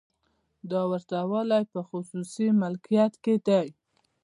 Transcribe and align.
دا 0.71 0.81
ورته 0.91 1.17
والی 1.31 1.63
په 1.73 1.79
خصوصي 1.89 2.47
مالکیت 2.61 3.13
کې 3.23 3.35
دی. 3.47 3.67